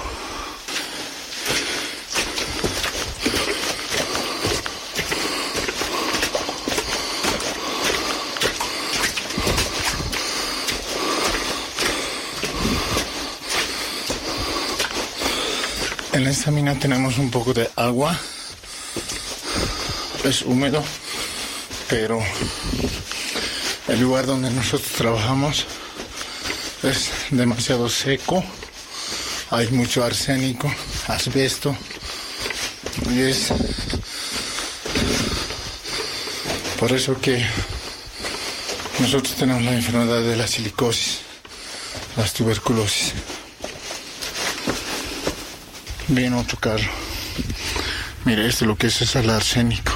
[16.12, 18.18] En esta mina tenemos un poco de agua.
[20.24, 20.82] Es húmedo,
[21.88, 22.22] pero
[23.92, 25.66] el lugar donde nosotros trabajamos
[26.82, 28.42] es demasiado seco.
[29.50, 30.72] Hay mucho arsénico,
[31.08, 31.76] asbesto.
[33.10, 33.48] Y es
[36.78, 37.44] por eso que
[38.98, 41.20] nosotros tenemos la enfermedad de la silicosis,
[42.16, 43.12] las tuberculosis.
[46.08, 46.90] Viene otro carro.
[48.24, 49.92] Mira, esto lo que es es el arsénico.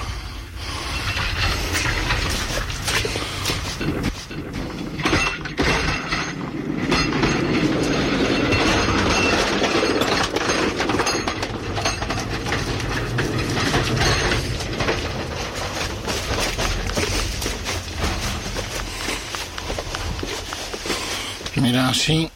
[21.57, 22.31] Mira, así.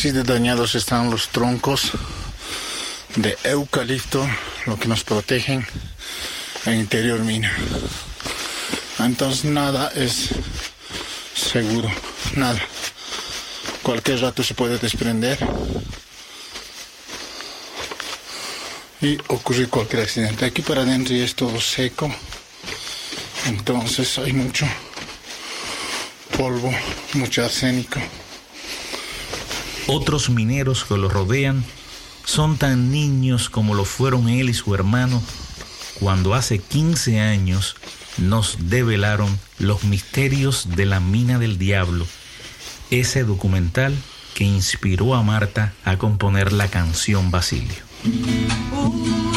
[0.00, 1.90] Así de dañados están los troncos
[3.16, 4.26] de eucalipto,
[4.64, 5.66] lo que nos protegen
[6.64, 7.52] en interior mina.
[8.98, 10.30] Entonces nada es
[11.34, 11.90] seguro,
[12.34, 12.58] nada.
[13.82, 15.38] Cualquier rato se puede desprender
[19.02, 20.46] y ocurrir cualquier accidente.
[20.46, 22.10] Aquí para adentro es todo seco,
[23.44, 24.66] entonces hay mucho
[26.38, 26.72] polvo,
[27.12, 28.00] mucho arsénico.
[29.92, 31.64] Otros mineros que lo rodean
[32.24, 35.20] son tan niños como lo fueron él y su hermano
[35.98, 37.74] cuando hace 15 años
[38.16, 42.06] nos develaron los misterios de la mina del diablo,
[42.92, 43.96] ese documental
[44.34, 47.82] que inspiró a Marta a componer la canción Basilio.
[48.04, 49.29] Un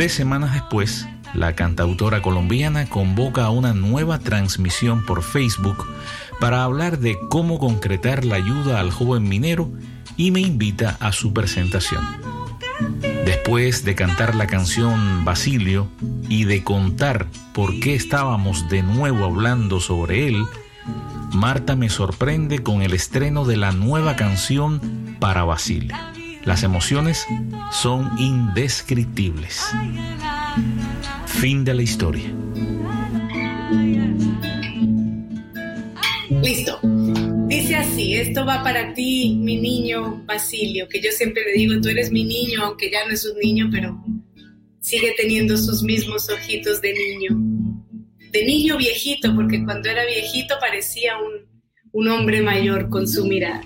[0.00, 5.86] Tres semanas después, la cantautora colombiana convoca a una nueva transmisión por Facebook
[6.40, 9.70] para hablar de cómo concretar la ayuda al joven minero
[10.16, 12.02] y me invita a su presentación.
[13.26, 15.86] Después de cantar la canción Basilio
[16.30, 20.46] y de contar por qué estábamos de nuevo hablando sobre él,
[21.34, 24.80] Marta me sorprende con el estreno de la nueva canción
[25.20, 25.94] para Basilio.
[26.44, 27.26] Las emociones
[27.70, 29.60] son indescriptibles.
[31.26, 32.32] Fin de la historia.
[36.42, 36.80] Listo.
[37.48, 41.88] Dice así, esto va para ti, mi niño Basilio, que yo siempre le digo, tú
[41.88, 44.02] eres mi niño, aunque ya no es un niño, pero
[44.80, 47.30] sigue teniendo sus mismos ojitos de niño.
[48.30, 53.62] De niño viejito, porque cuando era viejito parecía un, un hombre mayor con su mirada.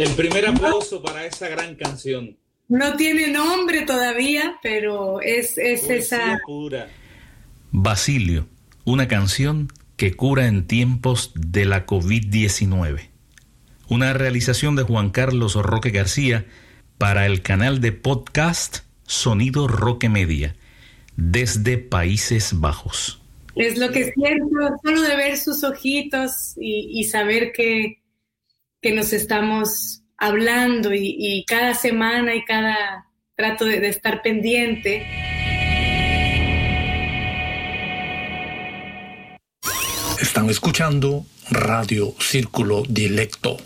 [0.00, 2.34] El primer aplauso para esa gran canción.
[2.68, 6.40] No tiene nombre todavía, pero es, es esa.
[6.46, 6.88] Pura.
[7.70, 8.46] Basilio,
[8.86, 13.10] una canción que cura en tiempos de la COVID-19.
[13.90, 16.46] Una realización de Juan Carlos Roque García
[16.96, 20.56] para el canal de podcast Sonido Roque Media,
[21.16, 23.20] desde Países Bajos.
[23.54, 24.46] Es lo que siento,
[24.82, 27.99] solo de ver sus ojitos y, y saber que,
[28.80, 33.06] que nos estamos hablando y, cada semana y cada
[33.36, 35.06] trato de, de estar pendiente.
[40.20, 43.56] Están escuchando Radio Círculo Dilecto.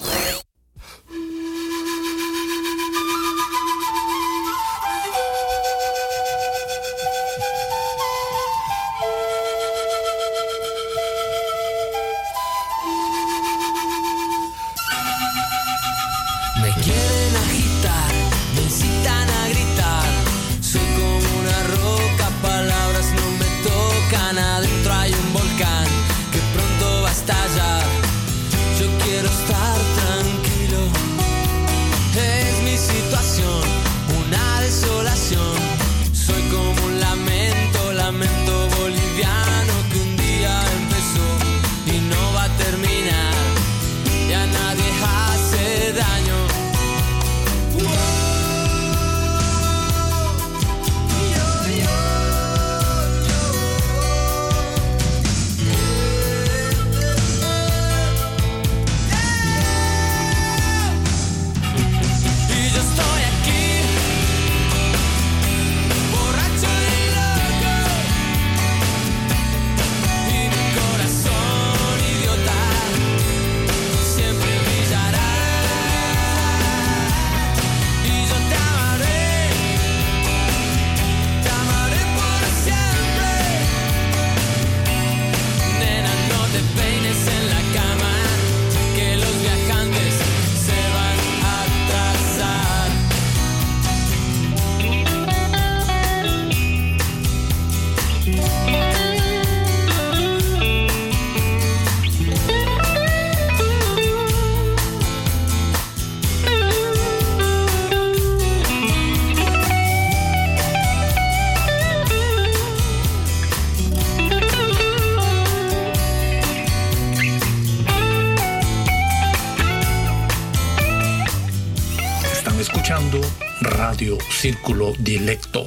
[124.45, 125.67] Círculo Dilecto.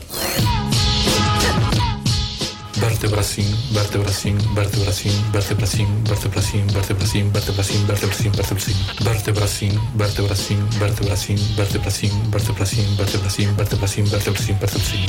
[2.80, 13.58] Vertebracín, vertebracín, vertebracín, vertebracín, vertebracín, vertebracín, vertebracín, vertebracín, vertebracín, vertebracín, vertebracín, vertebracín, vertebracín, vertebracín, vertebracín,
[13.58, 15.06] vertebracín, vertebracín, vertebracín.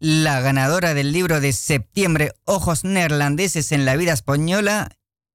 [0.00, 4.90] La ganadora del libro de septiembre Ojos neerlandeses en la vida española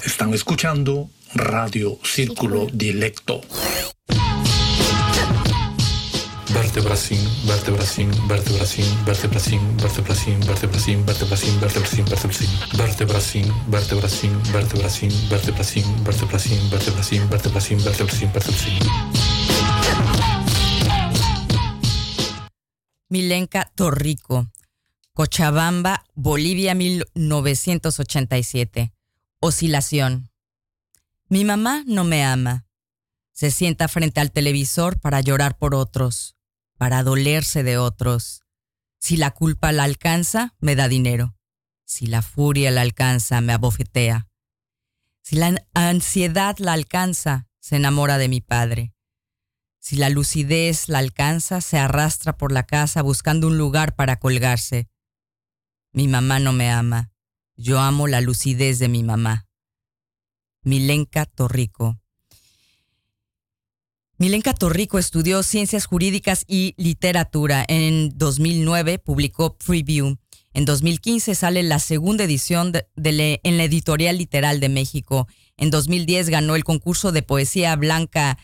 [0.04, 3.40] Están escuchando Radio Círculo Dilecto.
[6.50, 11.04] Vertebracín, vertebracín, vertebracín, vertebracín, vertebracín, vertebracín,
[11.60, 19.37] vertebracín, vertebracín, vertebracín, vertebracín, vertebracín, vertebracín, vertebracín, vertebracín, vertebracín, vertebracín, vertebracín,
[23.10, 24.52] Milenka Torrico,
[25.14, 28.92] Cochabamba, Bolivia 1987.
[29.40, 30.30] Oscilación.
[31.30, 32.66] Mi mamá no me ama.
[33.32, 36.36] Se sienta frente al televisor para llorar por otros,
[36.76, 38.42] para dolerse de otros.
[38.98, 41.34] Si la culpa la alcanza, me da dinero.
[41.86, 44.28] Si la furia la alcanza, me abofetea.
[45.22, 48.92] Si la ansiedad la alcanza, se enamora de mi padre.
[49.80, 54.88] Si la lucidez la alcanza, se arrastra por la casa buscando un lugar para colgarse.
[55.92, 57.10] Mi mamá no me ama.
[57.56, 59.46] Yo amo la lucidez de mi mamá.
[60.62, 61.98] Milenka Torrico.
[64.18, 67.64] Milenka Torrico estudió ciencias jurídicas y literatura.
[67.68, 70.18] En 2009 publicó Preview.
[70.52, 75.28] En 2015 sale la segunda edición en la editorial literal de México.
[75.56, 78.38] En 2010 ganó el concurso de poesía blanca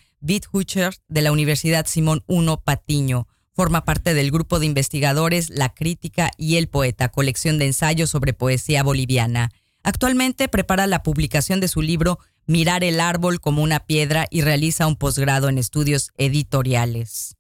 [0.53, 3.29] Hucher de la Universidad Simón I Patiño.
[3.53, 8.33] Forma parte del grupo de investigadores La Crítica y el Poeta, colección de ensayos sobre
[8.33, 9.51] poesía boliviana.
[9.83, 14.87] Actualmente prepara la publicación de su libro Mirar el árbol como una piedra y realiza
[14.87, 17.37] un posgrado en estudios editoriales.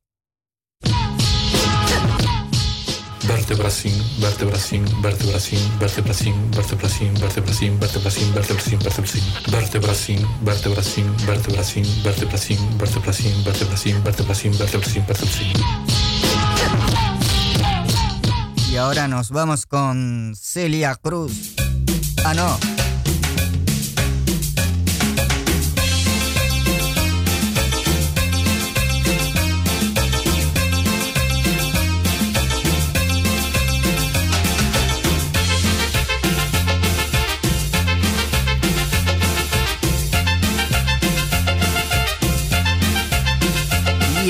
[3.26, 14.02] Vertebracín, vertebracín, vertebracín, vertebracín, vertebracín, vertebracín, vertebracín, vertebracín, vertebracín, vertebracín, vertebracín, vertebracín, vertebracín, vertebracín, vertebracín,
[14.04, 15.52] vertebracín, vertebracín, vertebracín.
[18.70, 21.54] Y ahora nos vamos con Celia Cruz.
[22.24, 22.73] Ah, no.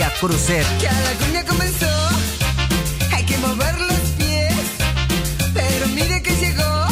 [0.05, 0.66] Lía Cruzet.
[0.80, 1.88] Que a la cuña comenzó,
[3.11, 4.52] hay que mover los pies.
[5.55, 6.86] Pero mire que llegó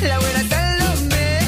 [0.00, 1.40] la buena Salomé.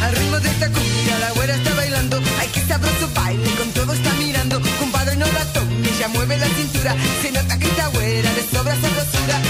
[0.00, 2.20] Al ritmo de esta cumbia, la güera está bailando.
[2.38, 4.60] Ay, que sabroso baile, con todo está mirando.
[4.78, 6.94] Compadre, no la tome, ella mueve la cintura.
[7.20, 9.40] Se nota que esta güera le sobra sabrosura.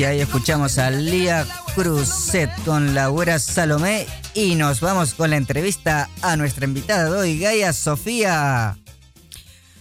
[0.00, 5.36] Y ahí escuchamos a Lía Cruzet con la güera Salomé y nos vamos con la
[5.36, 8.78] entrevista a nuestra invitada hoy, Gaia Sofía.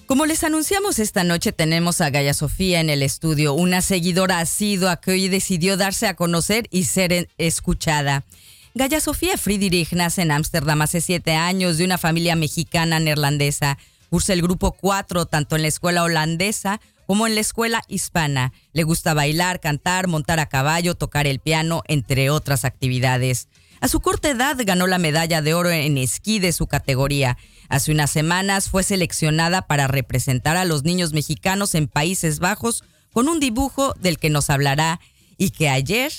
[0.07, 4.99] Como les anunciamos esta noche, tenemos a Gaya Sofía en el estudio, una seguidora asidua
[4.99, 8.25] que hoy decidió darse a conocer y ser escuchada.
[8.73, 13.77] Gaya Sofía Friedrich nace en Ámsterdam hace siete años de una familia mexicana neerlandesa.
[14.09, 18.53] Cursa el grupo 4 tanto en la escuela holandesa como en la escuela hispana.
[18.71, 23.47] Le gusta bailar, cantar, montar a caballo, tocar el piano, entre otras actividades.
[23.81, 27.35] A su corta edad ganó la medalla de oro en esquí de su categoría.
[27.67, 33.27] Hace unas semanas fue seleccionada para representar a los niños mexicanos en Países Bajos con
[33.27, 34.99] un dibujo del que nos hablará
[35.35, 36.13] y que ayer,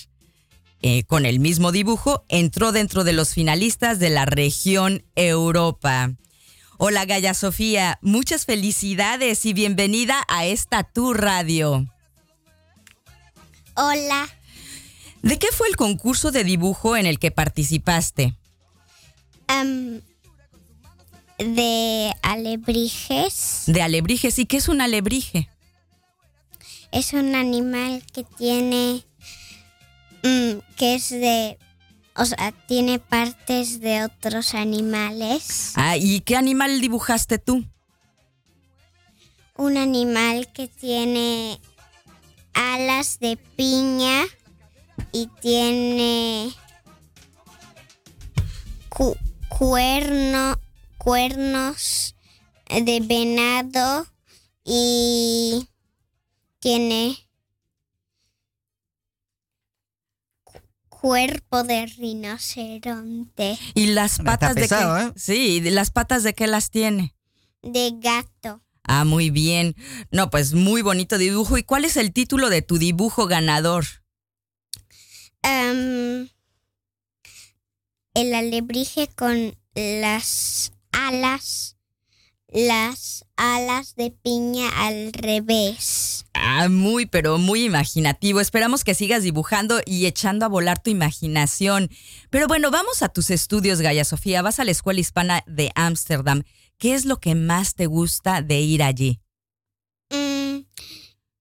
[0.83, 6.17] eh, con el mismo dibujo, entró dentro de los finalistas de la región Europa.
[6.83, 11.87] Hola Gaya Sofía, muchas felicidades y bienvenida a esta Tu Radio.
[13.75, 14.27] Hola.
[15.21, 18.35] ¿De qué fue el concurso de dibujo en el que participaste?
[21.39, 23.65] De alebrijes.
[23.67, 24.39] De alebrijes.
[24.39, 25.51] ¿Y qué es un alebrije?
[26.93, 29.05] es un animal que tiene,
[30.23, 31.59] mm, que es de,
[32.21, 35.73] o sea, tiene partes de otros animales.
[35.75, 37.65] Ah, ¿y qué animal dibujaste tú?
[39.57, 41.59] Un animal que tiene
[42.53, 44.25] alas de piña
[45.13, 46.53] y tiene
[48.91, 49.17] cu-
[49.49, 50.59] cuerno,
[50.99, 52.15] cuernos
[52.69, 54.07] de venado
[54.65, 55.67] y
[56.59, 57.17] tiene
[61.01, 65.11] cuerpo de rinoceronte, ¿Y las patas pesado, de ¿eh?
[65.15, 65.21] qué?
[65.21, 67.15] Sí, ¿y las patas de qué las tiene?
[67.63, 68.63] de gato.
[68.85, 69.77] Ah, muy bien.
[70.11, 71.59] No, pues muy bonito dibujo.
[71.59, 73.85] ¿Y cuál es el título de tu dibujo ganador?
[75.43, 76.29] Am,
[78.15, 81.77] el alebrije con las alas,
[82.53, 86.25] las alas de piña al revés.
[86.35, 88.41] Ah, muy, pero muy imaginativo.
[88.41, 91.91] Esperamos que sigas dibujando y echando a volar tu imaginación.
[92.31, 94.43] Pero bueno, vamos a tus estudios, Gaya Sofía.
[94.43, 96.43] Vas a la Escuela Hispana de Ámsterdam.
[96.79, 99.21] ¿Qué es lo que más te gusta de ir allí?
[100.11, 100.65] Mm,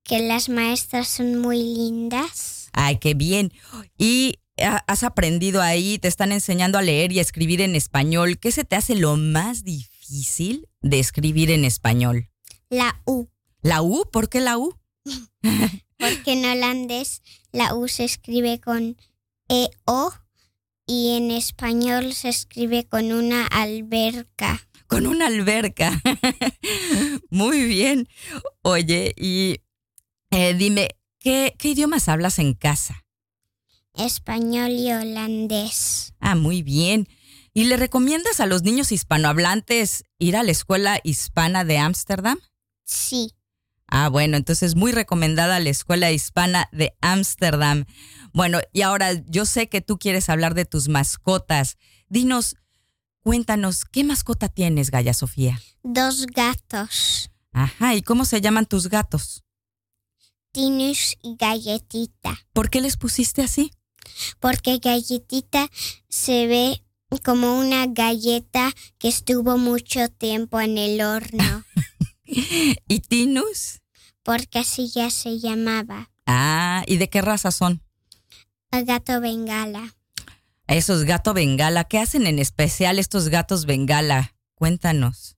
[0.03, 2.69] que las maestras son muy lindas.
[2.73, 3.51] Ay, qué bien.
[3.97, 8.37] Y has aprendido ahí, te están enseñando a leer y a escribir en español.
[8.37, 9.88] ¿Qué se te hace lo más difícil
[10.81, 12.29] de escribir en español?
[12.69, 13.27] La U,
[13.61, 14.05] ¿La U?
[14.11, 14.73] ¿Por qué la U?
[15.97, 18.95] porque en holandés la U se escribe con
[19.49, 20.13] EO
[20.85, 24.67] y en español se escribe con una alberca.
[24.87, 26.01] Con una alberca.
[27.29, 28.07] Muy bien.
[28.61, 29.57] Oye, y
[30.31, 30.89] eh, dime,
[31.19, 33.03] ¿qué, ¿qué idiomas hablas en casa?
[33.93, 36.13] Español y holandés.
[36.19, 37.09] Ah, muy bien.
[37.53, 42.37] ¿Y le recomiendas a los niños hispanohablantes ir a la escuela hispana de Ámsterdam?
[42.83, 43.33] Sí.
[43.87, 47.85] Ah, bueno, entonces muy recomendada la escuela hispana de Ámsterdam.
[48.33, 51.77] Bueno, y ahora yo sé que tú quieres hablar de tus mascotas.
[52.07, 52.55] Dinos,
[53.21, 55.59] cuéntanos, ¿qué mascota tienes, Gaya Sofía?
[55.81, 59.43] Dos gatos, Ajá, ¿y cómo se llaman tus gatos?
[60.51, 62.37] Tinus y Galletita.
[62.53, 63.71] ¿Por qué les pusiste así?
[64.39, 65.69] Porque Galletita
[66.07, 66.83] se ve
[67.17, 71.65] como una galleta que estuvo mucho tiempo en el horno,
[72.87, 73.81] ¿Y Tinus?
[74.23, 76.11] porque así ya se llamaba.
[76.27, 77.81] Ah, ¿y de qué raza son?
[78.71, 79.95] El gato bengala.
[80.67, 84.35] Esos gatos bengala, ¿qué hacen en especial estos gatos bengala?
[84.53, 85.35] Cuéntanos.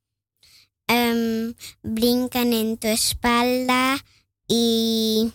[0.88, 1.54] Em,
[1.84, 4.04] brincan en tu espalda
[4.46, 5.32] y,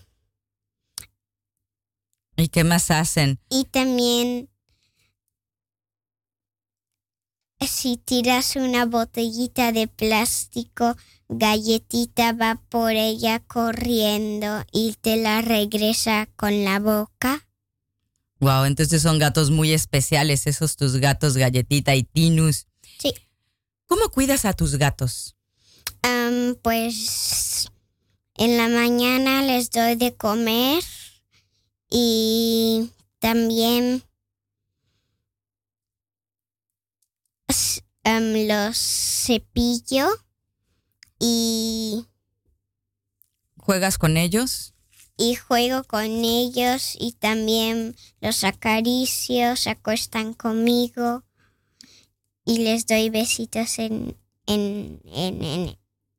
[2.36, 3.40] ¿Y qué más hacen?
[3.48, 4.50] y también
[7.60, 10.96] si tiras una botellita de plástico,
[11.28, 17.46] galletita va por ella corriendo y te la regresa con la boca.
[18.40, 22.66] Wow, entonces son gatos muy especiales, esos tus gatos galletita y Tinus.
[22.98, 23.14] Sí.
[23.86, 25.36] ¿Cómo cuidas a tus gatos?
[26.02, 27.68] Am, pues
[28.34, 30.82] en la mañana les doy de comer
[31.90, 34.02] y también
[38.06, 40.06] am, los cepillo
[41.18, 42.06] y,
[43.58, 44.74] ¿Juegas con ellos?
[45.18, 51.24] y juego con ellos y también los acaricio, se acuestan conmigo
[52.44, 55.78] y les doy besitos en, en, en, en,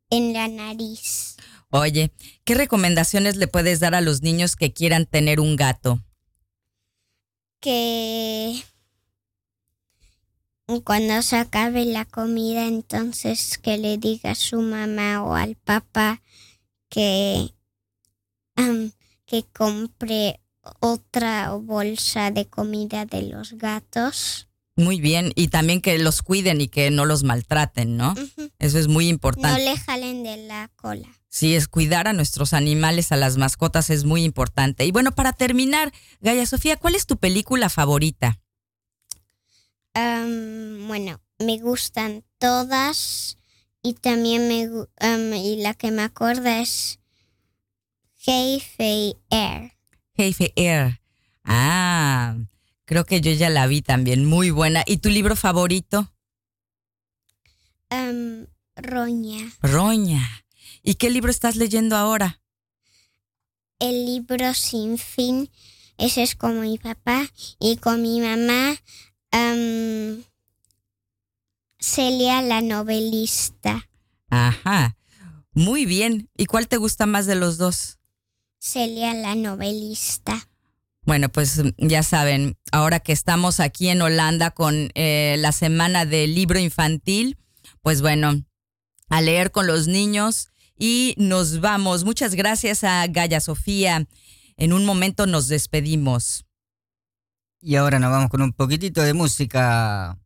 [0.09, 1.37] en la nariz.
[1.69, 2.11] Oye,
[2.43, 6.01] ¿qué recomendaciones le puedes dar a los niños que quieran tener un gato?
[7.59, 8.63] que
[10.83, 16.21] cuando se acabe la comida, entonces que le diga a su mamá o al papá
[16.89, 17.53] que,
[19.25, 20.39] que compre
[20.79, 24.49] otra bolsa de comida de los gatos.
[24.75, 28.13] Muy bien, y también que los cuiden y que no los maltraten, ¿no?
[28.59, 29.63] Eso es muy No importante.
[29.63, 31.07] le jalen de la cola.
[31.29, 34.85] Sí, es cuidar a nuestros animales, a las mascotas, es muy importante.
[34.85, 35.91] Y bueno, para terminar,
[36.21, 38.39] Gaya Sofía, ¿cuál es tu película favorita?
[39.99, 43.39] Am, bueno, me gustan todas
[43.81, 44.69] y también me
[44.99, 46.99] am, y la que me acuerda es
[48.15, 49.71] Hey Fei Air.
[50.15, 51.01] Jefe Air.
[51.43, 52.37] Ah,
[52.85, 54.83] creo que yo ya la vi también, muy buena.
[54.85, 56.13] ¿Y tu libro favorito?
[57.89, 58.45] Am,
[58.75, 59.51] Roña.
[59.63, 60.45] Roña.
[60.83, 62.39] ¿Y qué libro estás leyendo ahora?
[63.79, 65.49] El libro sin fin.
[65.97, 67.27] Ese es con mi papá
[67.59, 68.75] y con mi mamá.
[69.37, 70.23] Am,
[71.79, 73.87] Celia la novelista.
[74.29, 74.97] Ajá.
[75.53, 76.29] Muy bien.
[76.37, 77.99] ¿Y cuál te gusta más de los dos?
[78.59, 80.49] Celia la novelista.
[81.03, 86.35] Bueno, pues ya saben, ahora que estamos aquí en Holanda con eh, la semana del
[86.35, 87.37] libro infantil,
[87.81, 88.43] pues bueno,
[89.09, 92.03] a leer con los niños y nos vamos.
[92.03, 94.05] Muchas gracias a Gaya Sofía.
[94.57, 96.46] En un momento nos despedimos.
[97.61, 100.17] Y ahora nos vamos con un poquitito de música.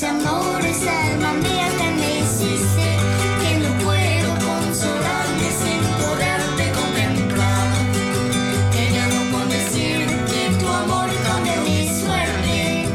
[0.00, 2.96] Mis amores, alma mía que me hiciste,
[3.42, 7.68] que no puedo consolarme sin poderte contemplar.
[8.72, 9.20] Que ya no
[10.30, 12.88] que tu amor cambia mi suerte,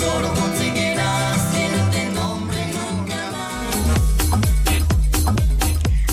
[0.00, 1.40] solo conseguirás
[1.92, 3.20] que nombre nunca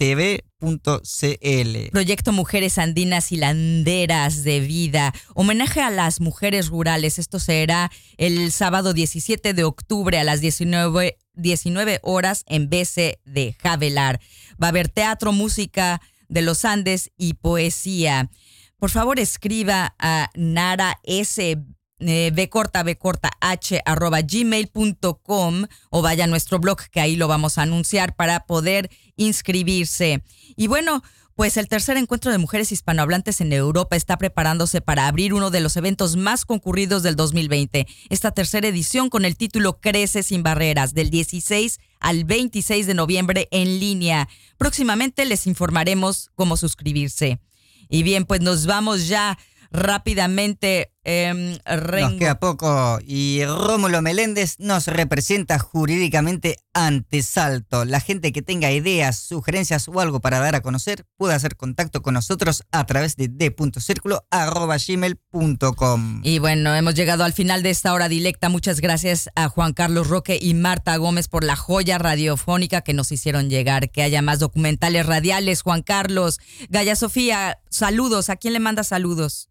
[0.00, 5.12] uplatv.cl Proyecto Mujeres Andinas y Landeras de Vida.
[5.34, 7.18] Homenaje a las mujeres rurales.
[7.18, 13.54] Esto será el sábado 17 de octubre a las 19, 19 horas en BC de
[13.60, 14.20] Javelar.
[14.62, 18.30] Va a haber teatro, música de los Andes y poesía.
[18.78, 21.58] Por favor, escriba a Nara S.
[22.00, 27.16] eh, B corta, B corta, H, arroba gmail.com o vaya a nuestro blog que ahí
[27.16, 28.88] lo vamos a anunciar para poder
[29.20, 30.22] inscribirse.
[30.56, 31.02] Y bueno,
[31.36, 35.60] pues el tercer encuentro de mujeres hispanohablantes en Europa está preparándose para abrir uno de
[35.60, 37.86] los eventos más concurridos del 2020.
[38.10, 43.48] Esta tercera edición con el título Crece sin barreras, del 16 al 26 de noviembre
[43.52, 44.28] en línea.
[44.58, 47.40] Próximamente les informaremos cómo suscribirse.
[47.88, 49.38] Y bien, pues nos vamos ya
[49.70, 50.89] rápidamente.
[51.10, 52.18] Nos Rengo.
[52.18, 57.84] queda poco y Rómulo Meléndez nos representa jurídicamente ante Salto.
[57.84, 62.02] La gente que tenga ideas, sugerencias o algo para dar a conocer puede hacer contacto
[62.02, 66.20] con nosotros a través de d.circulo.gmail.com.
[66.22, 68.48] Y bueno, hemos llegado al final de esta hora directa.
[68.48, 73.12] Muchas gracias a Juan Carlos Roque y Marta Gómez por la joya radiofónica que nos
[73.12, 73.90] hicieron llegar.
[73.90, 76.38] Que haya más documentales radiales, Juan Carlos.
[76.68, 78.30] Gaya Sofía, saludos.
[78.30, 79.48] ¿A quién le manda saludos?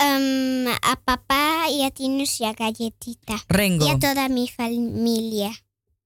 [0.00, 3.36] Em, a papá y a Tinus y a Galletita.
[3.48, 3.86] Rengo.
[3.86, 5.52] Y a toda mi familia.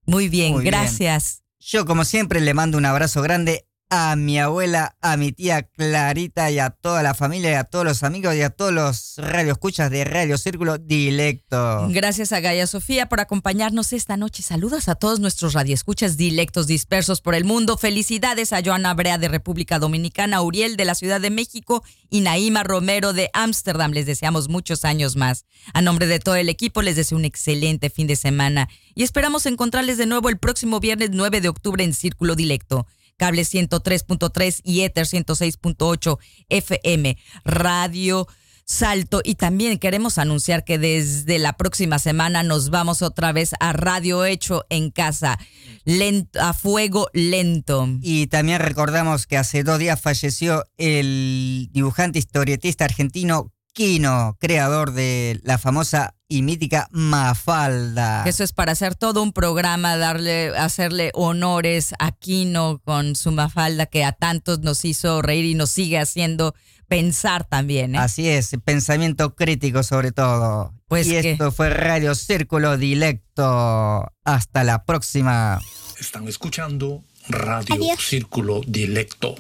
[0.05, 0.73] Muy bien, Muy bien.
[0.73, 1.43] gracias.
[1.61, 3.67] Yo, como siempre, le mando un abrazo grande
[3.97, 7.85] a mi abuela, a mi tía Clarita y a toda la familia y a todos
[7.85, 11.87] los amigos y a todos los radioescuchas de Radio Círculo Directo.
[11.91, 14.43] Gracias a Gaya Sofía por acompañarnos esta noche.
[14.43, 17.77] Saludos a todos nuestros radioescuchas dilectos dispersos por el mundo.
[17.77, 22.65] Felicidades a Joana Brea de República Dominicana, Uriel de la Ciudad de México y Naima
[22.65, 23.93] Romero de Ámsterdam.
[23.93, 25.45] Les deseamos muchos años más.
[25.73, 29.47] A nombre de todo el equipo les deseo un excelente fin de semana y esperamos
[29.47, 32.89] encontrarles de nuevo el próximo viernes 9 de octubre en Círculo Dilecto.
[33.17, 37.19] Cable 103.3 y Ether 106.8 FM.
[37.45, 38.27] Radio
[38.67, 43.75] Salto y también queremos anunciar que desde la próxima semana nos vamos otra vez a
[43.75, 45.39] Radio Hecho en casa,
[45.85, 47.87] lento, a fuego lento.
[48.01, 55.41] Y también recordamos que hace dos días falleció el dibujante historietista argentino Quino, creador de
[55.43, 58.23] la famosa y mítica Mafalda.
[58.25, 63.87] Eso es para hacer todo un programa, darle, hacerle honores a Kino con su Mafalda
[63.87, 66.55] que a tantos nos hizo reír y nos sigue haciendo
[66.87, 67.97] pensar también.
[67.97, 67.99] ¿eh?
[67.99, 70.73] Así es, pensamiento crítico sobre todo.
[70.87, 74.07] Pues y que- esto fue Radio Círculo Dilecto.
[74.25, 75.61] Hasta la próxima.
[75.99, 78.01] Están escuchando Radio Adiós.
[78.07, 79.35] Círculo Dilecto.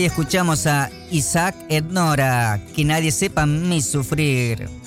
[0.00, 4.79] Ahí escuchamos a Isaac Ednora, que nadie sepa mi sufrir.